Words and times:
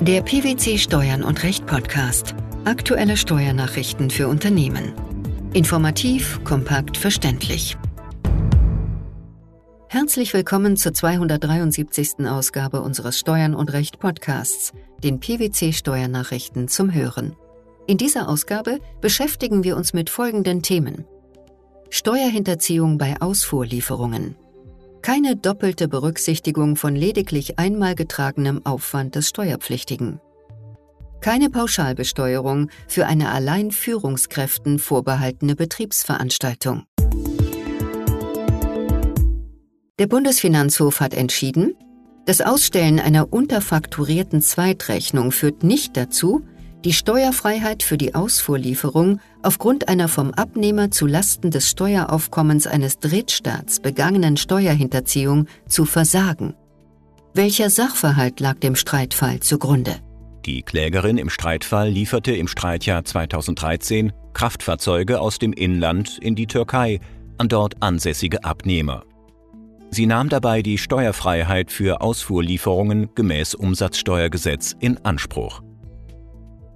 Der 0.00 0.22
PwC 0.22 0.78
Steuern 0.78 1.24
und 1.24 1.42
Recht 1.42 1.66
Podcast. 1.66 2.36
Aktuelle 2.64 3.16
Steuernachrichten 3.16 4.10
für 4.10 4.28
Unternehmen. 4.28 4.92
Informativ, 5.54 6.38
kompakt, 6.44 6.96
verständlich. 6.96 7.76
Herzlich 9.88 10.32
willkommen 10.34 10.76
zur 10.76 10.94
273. 10.94 12.28
Ausgabe 12.28 12.80
unseres 12.80 13.18
Steuern 13.18 13.56
und 13.56 13.72
Recht 13.72 13.98
Podcasts, 13.98 14.72
den 15.02 15.18
PwC 15.18 15.72
Steuernachrichten 15.72 16.68
zum 16.68 16.94
Hören. 16.94 17.34
In 17.88 17.98
dieser 17.98 18.28
Ausgabe 18.28 18.78
beschäftigen 19.00 19.64
wir 19.64 19.76
uns 19.76 19.94
mit 19.94 20.10
folgenden 20.10 20.62
Themen. 20.62 21.06
Steuerhinterziehung 21.90 22.98
bei 22.98 23.20
Ausfuhrlieferungen. 23.20 24.36
Keine 25.02 25.36
doppelte 25.36 25.88
Berücksichtigung 25.88 26.76
von 26.76 26.94
lediglich 26.94 27.58
einmal 27.58 27.94
getragenem 27.94 28.64
Aufwand 28.66 29.14
des 29.14 29.28
Steuerpflichtigen. 29.28 30.20
Keine 31.20 31.50
Pauschalbesteuerung 31.50 32.70
für 32.86 33.06
eine 33.06 33.30
allein 33.30 33.70
Führungskräften 33.70 34.78
vorbehaltene 34.78 35.56
Betriebsveranstaltung. 35.56 36.84
Der 39.98 40.06
Bundesfinanzhof 40.06 41.00
hat 41.00 41.14
entschieden, 41.14 41.74
das 42.26 42.40
Ausstellen 42.40 43.00
einer 43.00 43.32
unterfakturierten 43.32 44.42
Zweitrechnung 44.42 45.32
führt 45.32 45.64
nicht 45.64 45.96
dazu, 45.96 46.42
die 46.84 46.92
Steuerfreiheit 46.92 47.82
für 47.82 47.98
die 47.98 48.14
Ausfuhrlieferung 48.14 49.20
aufgrund 49.42 49.88
einer 49.88 50.08
vom 50.08 50.32
Abnehmer 50.32 50.90
zu 50.90 51.06
Lasten 51.06 51.50
des 51.50 51.68
Steueraufkommens 51.68 52.66
eines 52.66 52.98
Drittstaats 52.98 53.80
begangenen 53.80 54.36
Steuerhinterziehung 54.36 55.46
zu 55.68 55.84
versagen. 55.84 56.54
Welcher 57.34 57.70
Sachverhalt 57.70 58.40
lag 58.40 58.58
dem 58.58 58.74
Streitfall 58.74 59.40
zugrunde? 59.40 59.96
Die 60.46 60.62
Klägerin 60.62 61.18
im 61.18 61.30
Streitfall 61.30 61.90
lieferte 61.90 62.32
im 62.32 62.48
Streitjahr 62.48 63.04
2013 63.04 64.12
Kraftfahrzeuge 64.32 65.20
aus 65.20 65.38
dem 65.38 65.52
Inland 65.52 66.18
in 66.18 66.34
die 66.36 66.46
Türkei 66.46 67.00
an 67.38 67.48
dort 67.48 67.82
ansässige 67.82 68.44
Abnehmer. 68.44 69.04
Sie 69.90 70.06
nahm 70.06 70.28
dabei 70.28 70.62
die 70.62 70.78
Steuerfreiheit 70.78 71.70
für 71.70 72.00
Ausfuhrlieferungen 72.00 73.14
gemäß 73.14 73.54
Umsatzsteuergesetz 73.54 74.76
in 74.80 74.98
Anspruch. 75.04 75.62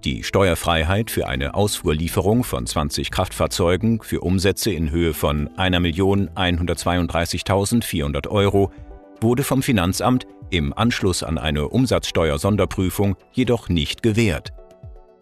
Die 0.05 0.23
Steuerfreiheit 0.25 1.13
für 1.13 1.29
eine 1.29 1.55
Ausfuhrlieferung 1.55 2.43
von 2.43 2.67
20 2.67 3.13
Kraftfahrzeugen 3.13 4.03
für 4.03 4.21
Umsätze 4.21 4.73
in 4.73 4.91
Höhe 4.91 5.15
von 5.15 5.49
1.132.400 5.51 8.27
Euro 8.27 8.73
wurde 9.21 9.45
vom 9.45 9.63
Finanzamt 9.63 10.27
im 10.51 10.77
Anschluss 10.77 11.23
an 11.23 11.39
eine 11.39 11.69
Umsatzsteuersonderprüfung 11.69 13.15
jedoch 13.31 13.69
nicht 13.69 14.03
gewährt. 14.03 14.53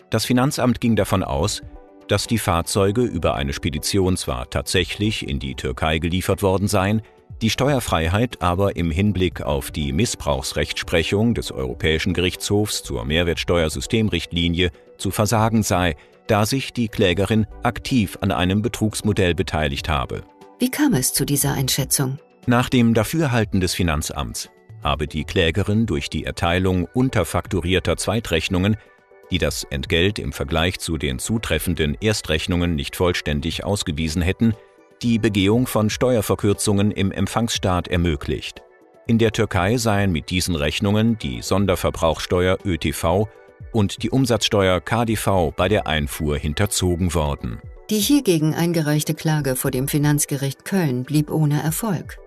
Das 0.08 0.24
Finanzamt 0.24 0.80
ging 0.80 0.96
davon 0.96 1.24
aus, 1.24 1.60
dass 2.08 2.26
die 2.26 2.38
Fahrzeuge 2.38 3.02
über 3.02 3.34
eine 3.34 3.52
Spedition 3.52 4.16
zwar 4.16 4.48
tatsächlich 4.48 5.28
in 5.28 5.38
die 5.38 5.56
Türkei 5.56 5.98
geliefert 5.98 6.42
worden 6.42 6.68
seien, 6.68 7.02
die 7.42 7.50
Steuerfreiheit 7.50 8.42
aber 8.42 8.76
im 8.76 8.90
Hinblick 8.90 9.40
auf 9.42 9.70
die 9.70 9.92
Missbrauchsrechtsprechung 9.92 11.34
des 11.34 11.52
Europäischen 11.52 12.12
Gerichtshofs 12.12 12.82
zur 12.82 13.04
Mehrwertsteuersystemrichtlinie 13.04 14.70
zu 14.98 15.10
versagen 15.10 15.62
sei, 15.62 15.96
da 16.26 16.46
sich 16.46 16.72
die 16.72 16.88
Klägerin 16.88 17.46
aktiv 17.62 18.18
an 18.20 18.30
einem 18.30 18.62
Betrugsmodell 18.62 19.34
beteiligt 19.34 19.88
habe. 19.88 20.22
Wie 20.58 20.70
kam 20.70 20.94
es 20.94 21.12
zu 21.12 21.24
dieser 21.24 21.54
Einschätzung? 21.54 22.18
Nach 22.46 22.68
dem 22.68 22.94
Dafürhalten 22.94 23.60
des 23.60 23.74
Finanzamts 23.74 24.50
habe 24.82 25.06
die 25.06 25.24
Klägerin 25.24 25.86
durch 25.86 26.10
die 26.10 26.24
Erteilung 26.24 26.86
unterfakturierter 26.94 27.96
Zweitrechnungen, 27.96 28.76
die 29.30 29.38
das 29.38 29.64
Entgelt 29.64 30.18
im 30.18 30.32
Vergleich 30.32 30.78
zu 30.78 30.98
den 30.98 31.18
zutreffenden 31.18 31.96
Erstrechnungen 32.00 32.74
nicht 32.74 32.96
vollständig 32.96 33.64
ausgewiesen 33.64 34.22
hätten, 34.22 34.54
die 35.02 35.18
Begehung 35.18 35.66
von 35.66 35.88
Steuerverkürzungen 35.88 36.90
im 36.90 37.10
Empfangsstaat 37.10 37.88
ermöglicht. 37.88 38.62
In 39.06 39.18
der 39.18 39.32
Türkei 39.32 39.76
seien 39.76 40.12
mit 40.12 40.30
diesen 40.30 40.54
Rechnungen 40.54 41.18
die 41.18 41.42
Sonderverbrauchsteuer 41.42 42.58
ÖTV 42.64 43.26
und 43.72 44.02
die 44.02 44.10
Umsatzsteuer 44.10 44.80
KDV 44.80 45.52
bei 45.56 45.68
der 45.68 45.86
Einfuhr 45.86 46.36
hinterzogen 46.36 47.14
worden. 47.14 47.60
Die 47.88 47.98
hiergegen 47.98 48.54
eingereichte 48.54 49.14
Klage 49.14 49.56
vor 49.56 49.70
dem 49.70 49.88
Finanzgericht 49.88 50.64
Köln 50.64 51.04
blieb 51.04 51.30
ohne 51.30 51.62
Erfolg. 51.62 52.18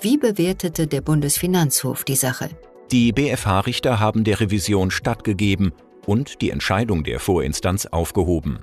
Wie 0.00 0.16
bewertete 0.16 0.86
der 0.86 1.02
Bundesfinanzhof 1.02 2.04
die 2.04 2.16
Sache? 2.16 2.48
Die 2.90 3.12
BFH-Richter 3.12 4.00
haben 4.00 4.24
der 4.24 4.40
Revision 4.40 4.90
stattgegeben 4.90 5.72
und 6.06 6.40
die 6.40 6.50
Entscheidung 6.50 7.04
der 7.04 7.20
Vorinstanz 7.20 7.86
aufgehoben. 7.86 8.60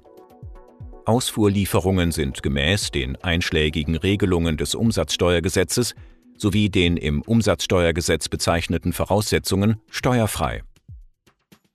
Ausfuhrlieferungen 1.08 2.12
sind 2.12 2.44
gemäß 2.44 2.92
den 2.92 3.16
einschlägigen 3.24 3.96
Regelungen 3.96 4.58
des 4.58 4.76
Umsatzsteuergesetzes 4.76 5.96
sowie 6.38 6.70
den 6.70 6.98
im 6.98 7.22
Umsatzsteuergesetz 7.22 8.28
bezeichneten 8.30 8.92
Voraussetzungen 8.92 9.82
steuerfrei. 9.90 10.64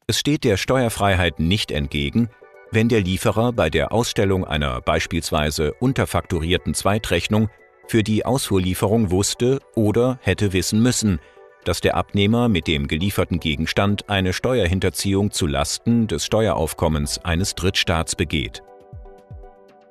Es 0.06 0.19
steht 0.19 0.44
der 0.44 0.56
Steuerfreiheit 0.59 1.41
nicht 1.41 1.70
entgegen, 1.70 2.28
wenn 2.70 2.88
der 2.88 3.00
Lieferer 3.00 3.53
bei 3.53 3.70
der 3.70 3.93
Ausstellung 3.93 4.44
einer 4.44 4.81
beispielsweise 4.81 5.72
unterfakturierten 5.75 6.75
Zweitrechnung 6.75 7.49
für 7.88 8.03
die 8.03 8.25
Ausfuhrlieferung 8.25 9.10
wusste 9.10 9.60
oder 9.75 10.19
hätte 10.22 10.53
wissen 10.53 10.82
müssen, 10.82 11.20
dass 11.64 11.81
der 11.81 11.97
Abnehmer 11.97 12.49
mit 12.49 12.66
dem 12.66 12.87
gelieferten 12.87 13.41
Gegenstand 13.41 14.10
eine 14.10 14.32
Steuerhinterziehung 14.32 15.31
zu 15.31 15.47
Lasten 15.47 16.06
des 16.06 16.26
Steueraufkommens 16.26 17.19
eines 17.19 17.54
Drittstaats 17.54 18.14
begeht. 18.14 18.62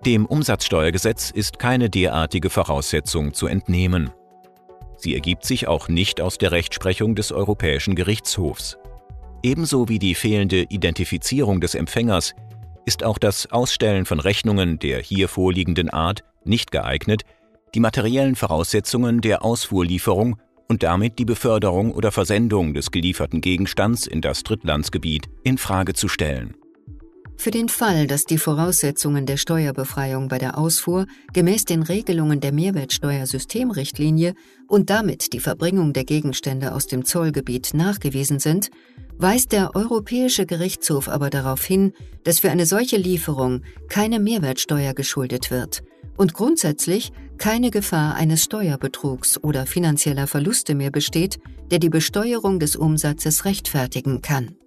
Dem 0.06 0.26
Umsatzsteuergesetz 0.26 1.30
ist 1.30 1.60
keine 1.60 1.88
derartige 1.88 2.50
Voraussetzung 2.50 3.36
zu 3.36 3.46
entnehmen. 3.46 4.10
Sie 4.98 5.14
ergibt 5.14 5.46
sich 5.46 5.68
auch 5.68 5.90
nicht 5.90 6.22
aus 6.22 6.40
der 6.40 6.52
Rechtsprechung 6.52 7.14
des 7.14 7.32
Europäischen 7.32 7.96
Gerichtshofs. 7.96 8.78
Ebenso 9.44 9.90
wie 9.90 10.00
die 10.00 10.16
fehlende 10.16 10.64
Identifizierung 10.64 11.62
des 11.62 11.76
Empfängers 11.76 12.34
ist 12.86 13.04
auch 13.04 13.20
das 13.20 13.52
Ausstellen 13.52 14.06
von 14.06 14.20
Rechnungen 14.20 14.80
der 14.80 15.02
hier 15.02 15.28
vorliegenden 15.28 15.90
Art 15.90 16.24
nicht 16.46 16.72
geeignet, 16.72 17.22
die 17.76 17.80
materiellen 17.80 18.36
Voraussetzungen 18.36 19.22
der 19.22 19.46
Ausfuhrlieferung 19.46 20.38
und 20.68 20.82
damit 20.82 21.20
die 21.20 21.26
Beförderung 21.26 21.92
oder 21.92 22.12
Versendung 22.12 22.74
des 22.74 22.90
gelieferten 22.90 23.42
Gegenstands 23.42 24.08
in 24.08 24.22
das 24.22 24.42
Drittlandsgebiet 24.42 25.30
in 25.44 25.60
Frage 25.60 25.94
zu 25.94 26.08
stellen. 26.08 26.56
Für 27.41 27.50
den 27.50 27.69
Fall, 27.69 28.06
dass 28.06 28.25
die 28.25 28.38
Voraussetzungen 28.38 29.25
der 29.25 29.35
Steuerbefreiung 29.35 30.28
bei 30.28 30.38
der 30.38 30.59
Ausfuhr 30.59 31.07
gemäß 31.34 31.66
den 31.66 31.81
Regelungen 31.81 32.40
der 32.40 32.52
Mehrwertsteuersystemrichtlinie 32.52 34.35
und 34.68 34.91
damit 34.91 35.34
die 35.34 35.40
Verbringung 35.40 35.91
der 35.91 36.03
Gegenstände 36.03 36.72
aus 36.72 36.85
dem 36.85 37.03
Zollgebiet 37.03 37.74
nachgewiesen 37.74 38.38
sind, 38.38 38.69
weist 39.18 39.53
der 39.53 39.75
Europäische 39.75 40.46
Gerichtshof 40.46 41.09
aber 41.09 41.31
darauf 41.31 41.66
hin, 41.66 41.94
dass 42.24 42.41
für 42.41 42.52
eine 42.52 42.68
solche 42.68 42.97
Lieferung 42.97 43.63
keine 43.90 44.19
Mehrwertsteuer 44.19 44.94
geschuldet 44.94 45.50
wird 45.50 45.81
und 46.18 46.35
grundsätzlich 46.35 47.12
keine 47.40 47.72
Gefahr 47.72 48.13
eines 48.13 48.44
Steuerbetrugs 48.44 49.44
oder 49.44 49.66
finanzieller 49.66 50.28
Verluste 50.28 50.75
mehr 50.75 50.91
besteht, 50.91 51.40
der 51.72 51.79
die 51.79 51.90
Besteuerung 51.90 52.59
des 52.59 52.75
Umsatzes 52.75 53.46
rechtfertigen 53.46 54.22
kann. 54.22 54.58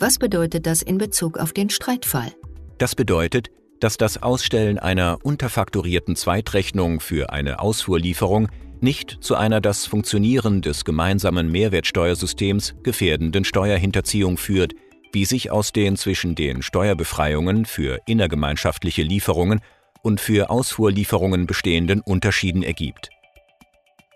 Was 0.00 0.18
bedeutet 0.18 0.66
das 0.66 0.82
in 0.82 0.98
Bezug 0.98 1.38
auf 1.38 1.52
den 1.52 1.70
Streitfall? 1.70 2.32
Das 2.78 2.96
bedeutet, 2.96 3.50
dass 3.78 3.96
das 3.96 4.20
Ausstellen 4.20 4.78
einer 4.78 5.18
unterfakturierten 5.22 6.16
Zweitrechnung 6.16 6.98
für 6.98 7.30
eine 7.30 7.60
Ausfuhrlieferung 7.60 8.48
nicht 8.80 9.18
zu 9.20 9.36
einer 9.36 9.60
das 9.60 9.86
Funktionieren 9.86 10.62
des 10.62 10.84
gemeinsamen 10.84 11.50
Mehrwertsteuersystems 11.50 12.74
gefährdenden 12.82 13.44
Steuerhinterziehung 13.44 14.36
führt, 14.36 14.72
wie 15.12 15.24
sich 15.24 15.52
aus 15.52 15.72
den 15.72 15.96
zwischen 15.96 16.34
den 16.34 16.62
Steuerbefreiungen 16.62 17.64
für 17.64 18.00
innergemeinschaftliche 18.06 19.02
Lieferungen 19.02 19.60
und 20.02 20.20
für 20.20 20.50
Ausfuhrlieferungen 20.50 21.46
bestehenden 21.46 22.00
Unterschieden 22.00 22.64
ergibt. 22.64 23.10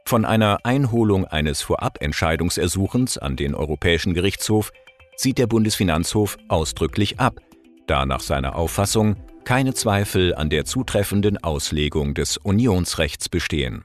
Von 0.04 0.24
einer 0.24 0.58
Einholung 0.64 1.24
eines 1.24 1.62
Vorabentscheidungsersuchens 1.62 3.16
an 3.16 3.36
den 3.36 3.54
Europäischen 3.54 4.12
Gerichtshof 4.12 4.72
sieht 5.18 5.38
der 5.38 5.48
Bundesfinanzhof 5.48 6.38
ausdrücklich 6.48 7.18
ab, 7.18 7.40
da 7.86 8.06
nach 8.06 8.20
seiner 8.20 8.56
Auffassung 8.56 9.16
keine 9.44 9.74
Zweifel 9.74 10.34
an 10.34 10.48
der 10.48 10.64
zutreffenden 10.64 11.42
Auslegung 11.42 12.14
des 12.14 12.36
Unionsrechts 12.36 13.28
bestehen. 13.28 13.84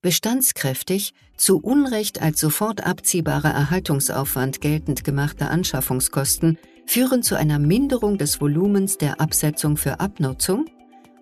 Bestandskräftig, 0.00 1.12
zu 1.36 1.58
Unrecht 1.58 2.22
als 2.22 2.40
sofort 2.40 2.86
abziehbarer 2.86 3.50
Erhaltungsaufwand 3.50 4.60
geltend 4.60 5.02
gemachte 5.02 5.48
Anschaffungskosten 5.48 6.58
führen 6.86 7.22
zu 7.24 7.34
einer 7.34 7.58
Minderung 7.58 8.16
des 8.16 8.40
Volumens 8.40 8.96
der 8.98 9.20
Absetzung 9.20 9.76
für 9.76 9.98
Abnutzung 9.98 10.66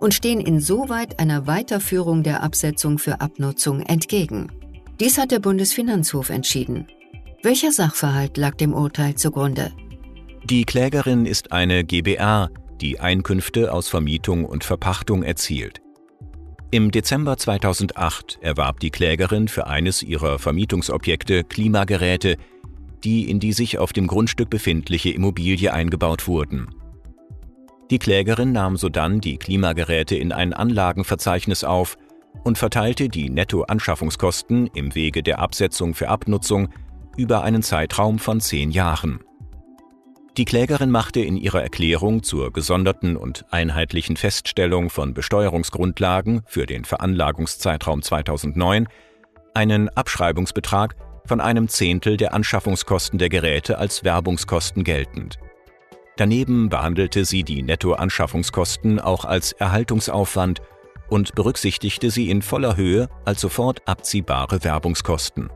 und 0.01 0.13
stehen 0.13 0.41
insoweit 0.41 1.19
einer 1.19 1.47
Weiterführung 1.47 2.23
der 2.23 2.43
Absetzung 2.43 2.99
für 2.99 3.23
Abnutzung 3.23 3.81
entgegen. 3.81 4.53
Dies 5.01 5.19
hat 5.19 5.33
der 5.33 5.41
Bundesfinanzhof 5.41 6.31
entschieden. 6.31 6.87
Welcher 7.43 7.73
Sachverhalt 7.73 8.37
lag 8.37 8.55
dem 8.55 8.73
Urteil 8.73 9.17
zugrunde? 9.17 9.73
Die 10.45 10.65
Klägerin 10.65 11.27
ist 11.27 11.51
eine 11.51 11.85
GBR, 11.85 12.51
die 12.81 13.01
Einkünfte 13.01 13.73
aus 13.73 13.89
Vermietung 13.89 14.45
und 14.45 14.63
Verpachtung 14.63 15.25
erzielt. 15.25 15.81
Im 16.71 16.93
Dezember 16.93 17.37
2008 17.37 18.39
erwarb 18.41 18.79
die 18.79 18.91
Klägerin 18.91 19.49
für 19.49 19.67
eines 19.67 20.03
ihrer 20.03 20.39
Vermietungsobjekte 20.39 21.43
Klimageräte, 21.43 22.37
die 23.03 23.29
in 23.29 23.41
die 23.41 23.53
sich 23.53 23.79
auf 23.79 23.93
dem 23.93 24.07
Grundstück 24.07 24.49
befindliche 24.49 25.11
Immobilie 25.11 25.73
eingebaut 25.73 26.29
wurden. 26.29 26.69
Die 27.91 27.99
Klägerin 27.99 28.53
nahm 28.53 28.77
sodann 28.77 29.21
die 29.21 29.39
Klimageräte 29.39 30.17
in 30.17 30.33
ein 30.33 30.53
Anlagenverzeichnis 30.53 31.65
auf 31.65 31.97
und 32.43 32.59
verteilte 32.59 33.09
die 33.09 33.31
Nettoanschaffungskosten 33.31 34.69
im 34.75 34.95
Wege 34.95 35.23
der 35.23 35.39
Absetzung 35.39 35.95
für 35.95 36.09
Abnutzung 36.09 36.69
über 37.17 37.43
einen 37.43 37.63
Zeitraum 37.63 38.19
von 38.19 38.41
zehn 38.41 38.71
Jahren. 38.71 39.21
Die 40.37 40.45
Klägerin 40.45 40.91
machte 40.91 41.21
in 41.21 41.37
ihrer 41.37 41.63
Erklärung 41.63 42.25
zur 42.25 42.53
gesonderten 42.53 43.17
und 43.17 43.45
einheitlichen 43.53 44.17
Feststellung 44.17 44.91
von 44.91 45.15
Besteuerungsgrundlagen 45.15 46.43
für 46.47 46.67
den 46.67 46.85
Veranlagungszeitraum 46.85 48.03
2009 48.03 48.89
einen 49.55 49.89
Abschreibungsbetrag 49.91 50.97
von 51.25 51.41
einem 51.41 51.69
Zehntel 51.69 52.17
der 52.17 52.35
Anschaffungskosten 52.35 53.21
der 53.21 53.29
Geräte 53.29 53.79
als 53.79 54.03
Werbungskosten 54.03 54.83
geltend. 54.83 55.39
Daneben 56.17 56.69
behandelte 56.69 57.25
sie 57.25 57.45
die 57.45 57.63
Nettoanschaffungskosten 57.63 58.99
auch 59.01 59.25
als 59.25 59.53
Erhaltungsaufwand 59.53 60.63
und 61.15 61.37
berücksichtigte 61.37 62.11
sie 62.11 62.29
in 62.29 62.43
voller 62.43 62.77
Höhe 62.77 63.09
als 63.25 63.41
sofort 63.41 63.87
abziehbare 63.87 64.65
Werbungskosten. 64.65 65.49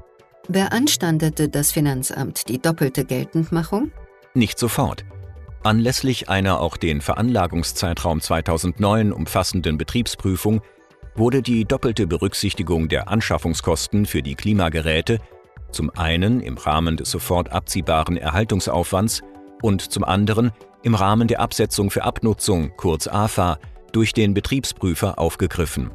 Beanstandete 0.46 1.48
das 1.48 1.72
Finanzamt 1.72 2.48
die 2.48 2.62
doppelte 2.62 3.04
Geltendmachung? 3.04 3.90
Nicht 4.34 4.56
sofort. 4.56 5.04
Anlässlich 5.64 6.28
einer 6.28 6.60
auch 6.60 6.76
den 6.76 7.00
Veranlagungszeitraum 7.00 8.20
2009 8.20 9.12
umfassenden 9.12 9.78
Betriebsprüfung 9.78 10.62
wurde 11.16 11.42
die 11.42 11.64
doppelte 11.64 12.06
Berücksichtigung 12.06 12.88
der 12.88 13.08
Anschaffungskosten 13.08 14.06
für 14.06 14.22
die 14.22 14.36
Klimageräte 14.36 15.18
zum 15.72 15.90
einen 15.90 16.40
im 16.40 16.56
Rahmen 16.56 16.96
des 16.96 17.10
sofort 17.10 17.50
abziehbaren 17.50 18.16
Erhaltungsaufwands 18.16 19.22
und 19.60 19.82
zum 19.82 20.04
anderen 20.04 20.52
im 20.84 20.94
Rahmen 20.94 21.26
der 21.26 21.40
Absetzung 21.40 21.90
für 21.90 22.04
Abnutzung, 22.04 22.70
kurz 22.76 23.08
AFA, 23.08 23.58
durch 23.92 24.12
den 24.12 24.34
Betriebsprüfer 24.34 25.18
aufgegriffen. 25.18 25.90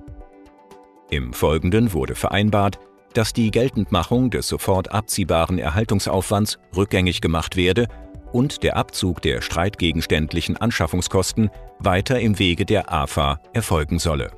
Im 1.09 1.33
Folgenden 1.33 1.93
wurde 1.93 2.15
vereinbart, 2.15 2.79
dass 3.13 3.33
die 3.33 3.51
Geltendmachung 3.51 4.31
des 4.31 4.47
sofort 4.47 4.91
abziehbaren 4.91 5.59
Erhaltungsaufwands 5.59 6.57
rückgängig 6.75 7.21
gemacht 7.21 7.55
werde 7.55 7.87
und 8.31 8.63
der 8.63 8.75
Abzug 8.77 9.21
der 9.21 9.41
streitgegenständlichen 9.41 10.57
Anschaffungskosten 10.57 11.51
weiter 11.79 12.19
im 12.19 12.39
Wege 12.39 12.65
der 12.65 12.91
AFA 12.91 13.39
erfolgen 13.53 13.99
solle. 13.99 14.31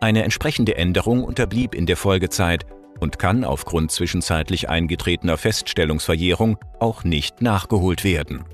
Eine 0.00 0.24
entsprechende 0.24 0.76
Änderung 0.76 1.24
unterblieb 1.24 1.74
in 1.74 1.86
der 1.86 1.96
Folgezeit 1.96 2.66
und 3.00 3.18
kann 3.18 3.44
aufgrund 3.44 3.92
zwischenzeitlich 3.92 4.68
eingetretener 4.68 5.36
Feststellungsverjährung 5.38 6.58
auch 6.80 7.04
nicht 7.04 7.42
nachgeholt 7.42 8.04
werden. 8.04 8.44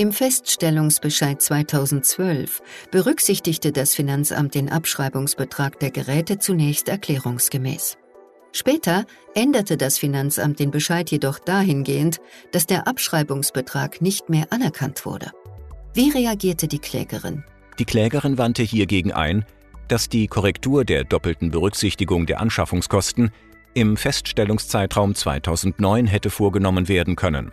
Im 0.00 0.12
Feststellungsbescheid 0.12 1.42
2012 1.42 2.62
berücksichtigte 2.90 3.70
das 3.70 3.94
Finanzamt 3.94 4.54
den 4.54 4.70
Abschreibungsbetrag 4.70 5.78
der 5.78 5.90
Geräte 5.90 6.38
zunächst 6.38 6.88
erklärungsgemäß. 6.88 7.98
Später 8.52 9.04
änderte 9.34 9.76
das 9.76 9.98
Finanzamt 9.98 10.58
den 10.58 10.70
Bescheid 10.70 11.10
jedoch 11.10 11.38
dahingehend, 11.38 12.18
dass 12.50 12.64
der 12.64 12.88
Abschreibungsbetrag 12.88 14.00
nicht 14.00 14.30
mehr 14.30 14.46
anerkannt 14.48 15.04
wurde. 15.04 15.32
Wie 15.92 16.08
reagierte 16.08 16.66
die 16.66 16.78
Klägerin? 16.78 17.44
Die 17.78 17.84
Klägerin 17.84 18.38
wandte 18.38 18.62
hiergegen 18.62 19.12
ein, 19.12 19.44
dass 19.88 20.08
die 20.08 20.28
Korrektur 20.28 20.86
der 20.86 21.04
doppelten 21.04 21.50
Berücksichtigung 21.50 22.24
der 22.24 22.40
Anschaffungskosten 22.40 23.32
im 23.74 23.98
Feststellungszeitraum 23.98 25.14
2009 25.14 26.06
hätte 26.06 26.30
vorgenommen 26.30 26.88
werden 26.88 27.16
können. 27.16 27.52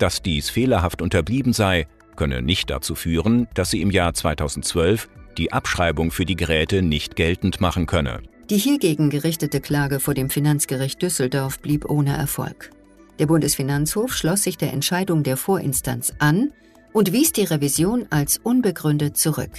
Dass 0.00 0.22
dies 0.22 0.48
fehlerhaft 0.48 1.02
unterblieben 1.02 1.52
sei, 1.52 1.86
könne 2.16 2.40
nicht 2.40 2.70
dazu 2.70 2.94
führen, 2.94 3.48
dass 3.54 3.70
sie 3.70 3.82
im 3.82 3.90
Jahr 3.90 4.14
2012 4.14 5.10
die 5.36 5.52
Abschreibung 5.52 6.10
für 6.10 6.24
die 6.24 6.36
Geräte 6.36 6.80
nicht 6.80 7.16
geltend 7.16 7.60
machen 7.60 7.84
könne. 7.84 8.22
Die 8.48 8.56
hiergegen 8.56 9.10
gerichtete 9.10 9.60
Klage 9.60 10.00
vor 10.00 10.14
dem 10.14 10.30
Finanzgericht 10.30 11.02
Düsseldorf 11.02 11.60
blieb 11.60 11.88
ohne 11.88 12.16
Erfolg. 12.16 12.70
Der 13.18 13.26
Bundesfinanzhof 13.26 14.14
schloss 14.14 14.42
sich 14.42 14.56
der 14.56 14.72
Entscheidung 14.72 15.22
der 15.22 15.36
Vorinstanz 15.36 16.14
an 16.18 16.50
und 16.94 17.12
wies 17.12 17.32
die 17.32 17.44
Revision 17.44 18.06
als 18.08 18.38
unbegründet 18.38 19.18
zurück. 19.18 19.52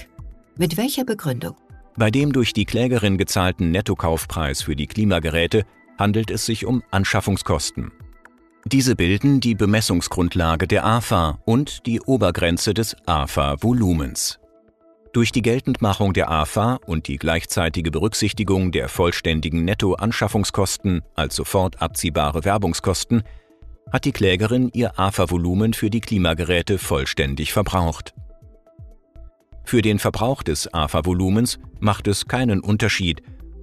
Mit 0.58 0.76
welcher 0.76 1.06
Begründung? 1.06 1.56
Bei 1.96 2.10
dem 2.10 2.34
durch 2.34 2.52
die 2.52 2.66
Klägerin 2.66 3.20
gezahlten 3.20 3.70
Nettokaufpreis 3.70 4.64
für 4.64 4.76
die 4.76 4.88
Klimageräte 4.88 5.66
handelt 6.00 6.32
es 6.32 6.48
sich 6.48 6.66
um 6.66 6.82
Anschaffungskosten. 6.90 7.92
Diese 8.66 8.96
bilden 8.96 9.40
die 9.40 9.56
Bemessungsgrundlage 9.56 10.68
der 10.68 10.86
AFA 10.86 11.40
und 11.46 11.86
die 11.88 12.00
Obergrenze 12.00 12.74
des 12.74 12.96
AFA-Volumens. 13.08 14.40
Durch 15.14 15.32
die 15.32 15.42
Geltendmachung 15.42 16.14
der 16.14 16.30
AFA 16.30 16.80
und 16.86 17.08
die 17.08 17.18
gleichzeitige 17.18 17.90
Berücksichtigung 17.90 18.72
der 18.72 18.88
vollständigen 18.88 19.66
Nettoanschaffungskosten 19.66 21.02
als 21.16 21.36
sofort 21.36 21.82
abziehbare 21.82 22.46
Werbungskosten 22.46 23.24
hat 23.92 24.06
die 24.06 24.14
Klägerin 24.14 24.70
ihr 24.74 24.98
AFA-Volumen 24.98 25.74
für 25.74 25.90
die 25.90 26.00
Klimageräte 26.00 26.78
vollständig 26.78 27.52
verbraucht. 27.52 28.14
Für 29.66 29.82
den 29.82 30.00
Verbrauch 30.00 30.44
des 30.44 30.72
AFA-Volumens 30.74 31.60
macht 31.80 32.08
es 32.08 32.28
keinen 32.28 32.62
Unterschied, 32.62 33.22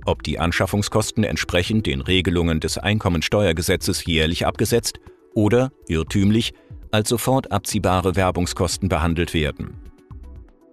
ob 0.09 0.23
die 0.23 0.39
Anschaffungskosten 0.39 1.23
entsprechend 1.23 1.87
den 1.87 2.01
Regelungen 2.01 2.61
des 2.61 2.79
Einkommensteuergesetzes 2.79 4.07
jährlich 4.07 4.47
abgesetzt 4.47 5.01
oder, 5.35 5.71
irrtümlich, 5.87 6.55
als 6.91 7.11
sofort 7.11 7.53
abziehbare 7.53 8.17
Werbungskosten 8.17 8.89
behandelt 8.89 9.35
werden. 9.35 9.77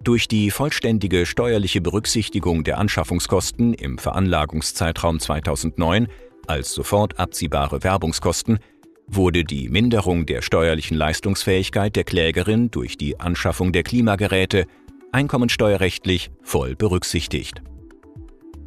Durch 0.01 0.27
die 0.27 0.51
vollständige 0.51 1.25
steuerliche 1.25 1.81
Berücksichtigung 1.81 2.63
der 2.63 2.77
Anschaffungskosten 2.77 3.73
im 3.73 3.97
Veranlagungszeitraum 3.97 5.19
2009 5.19 6.07
als 6.47 6.71
sofort 6.71 7.19
abziehbare 7.19 7.83
Werbungskosten 7.83 8.59
wurde 9.07 9.43
die 9.43 9.67
Minderung 9.67 10.25
der 10.25 10.41
steuerlichen 10.41 10.95
Leistungsfähigkeit 10.95 11.95
der 11.95 12.05
Klägerin 12.05 12.71
durch 12.71 12.97
die 12.97 13.19
Anschaffung 13.19 13.71
der 13.71 13.83
Klimageräte 13.83 14.65
einkommensteuerrechtlich 15.11 16.31
voll 16.41 16.75
berücksichtigt. 16.75 17.61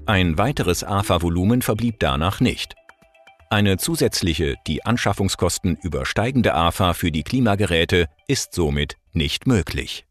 Ein 0.09 0.39
weiteres 0.39 0.85
AFA-Volumen 0.85 1.61
verblieb 1.61 1.97
danach 1.99 2.41
nicht. 2.41 2.77
Eine 3.51 3.77
zusätzliche, 3.77 4.55
die 4.67 4.87
Anschaffungskosten 4.87 5.77
übersteigende 5.83 6.55
AFA 6.55 6.95
für 6.95 7.13
die 7.13 7.23
Klimageräte 7.23 8.07
ist 8.27 8.55
somit 8.55 8.97
nicht 9.13 9.47
möglich. 9.47 10.07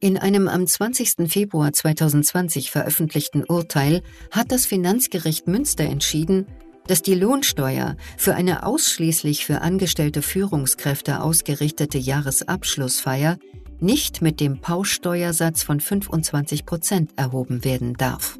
In 0.00 0.18
einem 0.18 0.48
am 0.48 0.66
20. 0.66 1.30
Februar 1.30 1.72
2020 1.72 2.72
veröffentlichten 2.72 3.44
Urteil 3.44 4.02
hat 4.32 4.50
das 4.50 4.66
Finanzgericht 4.66 5.46
Münster 5.46 5.84
entschieden, 5.84 6.48
dass 6.88 7.02
die 7.02 7.14
Lohnsteuer 7.14 7.96
für 8.16 8.34
eine 8.34 8.66
ausschließlich 8.66 9.46
für 9.46 9.60
angestellte 9.60 10.22
Führungskräfte 10.22 11.22
ausgerichtete 11.22 11.98
Jahresabschlussfeier 11.98 13.38
nicht 13.80 14.22
mit 14.22 14.40
dem 14.40 14.60
Pauschsteuersatz 14.60 15.62
von 15.62 15.80
25 15.80 16.66
Prozent 16.66 17.10
erhoben 17.16 17.64
werden 17.64 17.94
darf. 17.94 18.38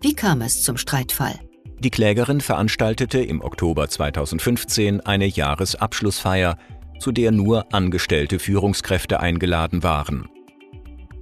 Wie 0.00 0.14
kam 0.14 0.42
es 0.42 0.62
zum 0.62 0.76
Streitfall? 0.76 1.38
Die 1.78 1.90
Klägerin 1.90 2.40
veranstaltete 2.40 3.20
im 3.20 3.42
Oktober 3.42 3.88
2015 3.88 5.00
eine 5.00 5.26
Jahresabschlussfeier, 5.26 6.56
zu 6.98 7.12
der 7.12 7.32
nur 7.32 7.72
angestellte 7.74 8.38
Führungskräfte 8.38 9.20
eingeladen 9.20 9.82
waren. 9.82 10.28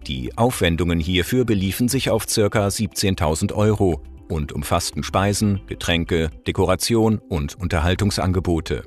Die 0.07 0.37
Aufwendungen 0.37 1.01
hierfür 1.01 1.45
beliefen 1.45 1.89
sich 1.89 2.11
auf 2.11 2.27
ca. 2.27 2.69
17.000 2.69 3.53
Euro 3.53 4.01
und 4.29 4.53
umfassten 4.53 5.03
Speisen, 5.03 5.63
Getränke, 5.67 6.31
Dekoration 6.47 7.19
und 7.19 7.59
Unterhaltungsangebote. 7.59 8.85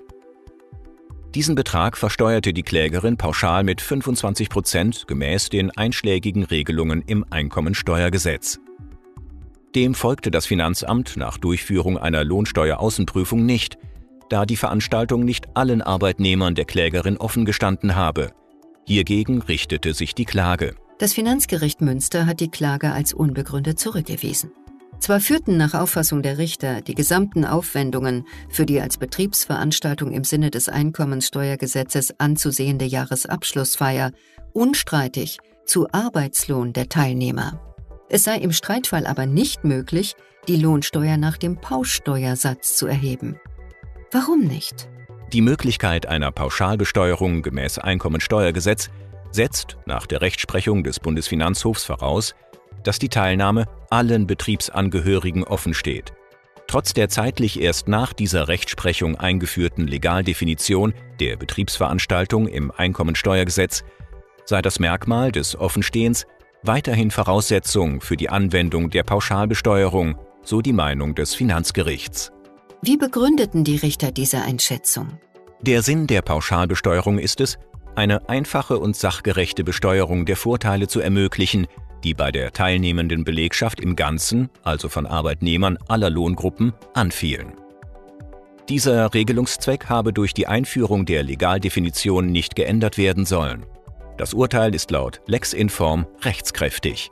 Diesen 1.37 1.53
Betrag 1.53 1.97
versteuerte 1.97 2.51
die 2.51 2.63
Klägerin 2.63 3.15
pauschal 3.15 3.63
mit 3.63 3.79
25 3.79 4.49
Prozent 4.49 5.07
gemäß 5.07 5.49
den 5.49 5.69
einschlägigen 5.69 6.43
Regelungen 6.43 7.03
im 7.05 7.23
Einkommensteuergesetz. 7.29 8.59
Dem 9.75 9.93
folgte 9.93 10.31
das 10.31 10.47
Finanzamt 10.47 11.15
nach 11.15 11.37
Durchführung 11.37 11.99
einer 11.99 12.23
Lohnsteueraußenprüfung 12.23 13.45
nicht, 13.45 13.77
da 14.31 14.47
die 14.47 14.57
Veranstaltung 14.57 15.25
nicht 15.25 15.55
allen 15.55 15.83
Arbeitnehmern 15.83 16.55
der 16.55 16.65
Klägerin 16.65 17.17
offen 17.17 17.45
gestanden 17.45 17.95
habe. 17.95 18.31
Hiergegen 18.87 19.43
richtete 19.43 19.93
sich 19.93 20.15
die 20.15 20.25
Klage. 20.25 20.73
Das 20.97 21.13
Finanzgericht 21.13 21.81
Münster 21.81 22.25
hat 22.25 22.39
die 22.39 22.49
Klage 22.49 22.93
als 22.93 23.13
unbegründet 23.13 23.77
zurückgewiesen. 23.77 24.49
Zwar 24.99 25.19
führten 25.19 25.57
nach 25.57 25.73
Auffassung 25.73 26.21
der 26.21 26.37
Richter 26.37 26.81
die 26.81 26.95
gesamten 26.95 27.45
Aufwendungen 27.45 28.25
für 28.49 28.65
die 28.65 28.81
als 28.81 28.97
Betriebsveranstaltung 28.97 30.11
im 30.11 30.23
Sinne 30.23 30.51
des 30.51 30.69
Einkommensteuergesetzes 30.69 32.19
anzusehende 32.19 32.85
Jahresabschlussfeier 32.85 34.11
unstreitig 34.53 35.37
zu 35.65 35.87
Arbeitslohn 35.91 36.73
der 36.73 36.89
Teilnehmer. 36.89 37.61
Es 38.09 38.23
sei 38.23 38.37
im 38.37 38.51
Streitfall 38.51 39.05
aber 39.05 39.25
nicht 39.25 39.63
möglich, 39.63 40.15
die 40.47 40.55
Lohnsteuer 40.55 41.17
nach 41.17 41.37
dem 41.37 41.57
Pauschsteuersatz 41.57 42.75
zu 42.75 42.87
erheben. 42.87 43.39
Warum 44.11 44.41
nicht? 44.41 44.89
Die 45.33 45.41
Möglichkeit 45.41 46.05
einer 46.05 46.31
Pauschalbesteuerung 46.31 47.41
gemäß 47.41 47.79
Einkommensteuergesetz 47.79 48.89
setzt 49.31 49.77
nach 49.85 50.07
der 50.07 50.21
Rechtsprechung 50.21 50.83
des 50.83 51.01
Bundesfinanzhofs 51.01 51.83
voraus, 51.83 52.33
dass 52.83 52.97
die 52.97 53.09
Teilnahme 53.09 53.65
allen 53.89 54.27
Betriebsangehörigen 54.27 55.43
offen 55.43 55.73
steht. 55.73 56.13
Trotz 56.67 56.93
der 56.93 57.07
zeitlich 57.07 57.61
erst 57.61 57.87
nach 57.87 58.11
dieser 58.11 58.49
Rechtsprechung 58.49 59.15
eingeführten 59.15 59.87
Legaldefinition 59.87 60.93
der 61.19 61.37
Betriebsveranstaltung 61.37 62.47
im 62.47 62.71
Einkommensteuergesetz 62.71 63.83
sei 64.45 64.61
das 64.61 64.79
Merkmal 64.79 65.31
des 65.31 65.57
Offenstehens 65.57 66.25
weiterhin 66.63 67.11
Voraussetzung 67.11 68.01
für 68.01 68.17
die 68.17 68.29
Anwendung 68.29 68.89
der 68.89 69.03
Pauschalbesteuerung, 69.03 70.17
so 70.43 70.61
die 70.61 70.73
Meinung 70.73 71.15
des 71.15 71.35
Finanzgerichts. 71.35 72.31
Wie 72.81 72.97
begründeten 72.97 73.63
die 73.63 73.77
Richter 73.77 74.11
diese 74.11 74.41
Einschätzung? 74.41 75.19
Der 75.61 75.81
Sinn 75.81 76.07
der 76.07 76.21
Pauschalbesteuerung 76.21 77.17
ist 77.17 77.41
es, 77.41 77.57
eine 77.95 78.29
einfache 78.29 78.77
und 78.77 78.95
sachgerechte 78.95 79.63
Besteuerung 79.63 80.25
der 80.25 80.37
Vorteile 80.37 80.87
zu 80.87 80.99
ermöglichen, 80.99 81.67
die 82.03 82.13
bei 82.13 82.31
der 82.31 82.51
teilnehmenden 82.51 83.23
Belegschaft 83.23 83.79
im 83.79 83.95
Ganzen, 83.95 84.49
also 84.63 84.89
von 84.89 85.05
Arbeitnehmern 85.05 85.77
aller 85.87 86.09
Lohngruppen, 86.09 86.73
anfielen. 86.93 87.53
Dieser 88.69 89.13
Regelungszweck 89.13 89.87
habe 89.87 90.11
durch 90.11 90.33
die 90.33 90.47
Einführung 90.47 91.05
der 91.05 91.23
Legaldefinition 91.23 92.27
nicht 92.27 92.55
geändert 92.55 92.97
werden 92.97 93.25
sollen. 93.25 93.65
Das 94.17 94.33
Urteil 94.33 94.75
ist 94.75 94.91
laut 94.91 95.21
Lex 95.25 95.53
Inform 95.53 96.05
rechtskräftig. 96.21 97.11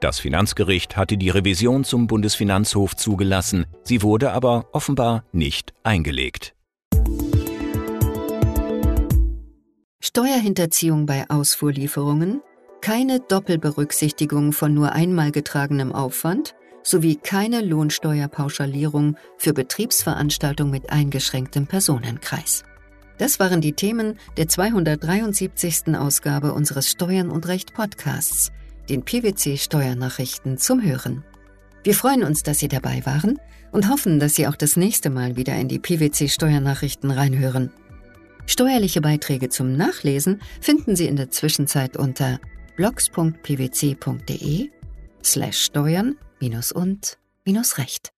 Das 0.00 0.18
Finanzgericht 0.18 0.98
hatte 0.98 1.16
die 1.16 1.30
Revision 1.30 1.84
zum 1.84 2.06
Bundesfinanzhof 2.06 2.96
zugelassen, 2.96 3.64
sie 3.84 4.02
wurde 4.02 4.32
aber 4.32 4.66
offenbar 4.72 5.24
nicht 5.32 5.72
eingelegt. 5.82 6.54
Steuerhinterziehung 10.02 11.06
bei 11.06 11.24
Ausfuhrlieferungen, 11.30 12.42
keine 12.84 13.18
Doppelberücksichtigung 13.18 14.52
von 14.52 14.74
nur 14.74 14.92
einmal 14.92 15.32
getragenem 15.32 15.94
Aufwand 15.94 16.54
sowie 16.82 17.16
keine 17.16 17.62
Lohnsteuerpauschalierung 17.62 19.16
für 19.38 19.54
Betriebsveranstaltungen 19.54 20.70
mit 20.70 20.90
eingeschränktem 20.90 21.66
Personenkreis. 21.66 22.62
Das 23.16 23.40
waren 23.40 23.62
die 23.62 23.72
Themen 23.72 24.18
der 24.36 24.48
273. 24.48 25.96
Ausgabe 25.96 26.52
unseres 26.52 26.90
Steuern 26.90 27.30
und 27.30 27.48
Recht 27.48 27.72
Podcasts, 27.72 28.52
den 28.90 29.02
PwC 29.02 29.56
Steuernachrichten 29.56 30.58
zum 30.58 30.82
Hören. 30.82 31.24
Wir 31.84 31.94
freuen 31.94 32.22
uns, 32.22 32.42
dass 32.42 32.58
Sie 32.58 32.68
dabei 32.68 33.00
waren 33.06 33.38
und 33.72 33.88
hoffen, 33.88 34.20
dass 34.20 34.34
Sie 34.34 34.46
auch 34.46 34.56
das 34.56 34.76
nächste 34.76 35.08
Mal 35.08 35.38
wieder 35.38 35.54
in 35.54 35.68
die 35.68 35.78
PwC 35.78 36.28
Steuernachrichten 36.28 37.10
reinhören. 37.10 37.72
Steuerliche 38.44 39.00
Beiträge 39.00 39.48
zum 39.48 39.74
Nachlesen 39.74 40.42
finden 40.60 40.96
Sie 40.96 41.06
in 41.06 41.16
der 41.16 41.30
Zwischenzeit 41.30 41.96
unter 41.96 42.40
blogs.pwc.de 42.76 44.70
slash 45.22 45.64
steuern 45.64 46.16
minus 46.40 46.72
und 46.72 47.18
minus 47.44 47.78
recht. 47.78 48.12